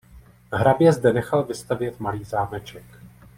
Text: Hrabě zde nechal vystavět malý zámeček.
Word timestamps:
Hrabě 0.51 0.93
zde 0.93 1.13
nechal 1.13 1.43
vystavět 1.43 1.99
malý 1.99 2.23
zámeček. 2.23 2.83